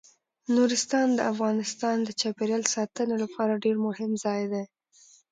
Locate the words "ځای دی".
4.23-4.63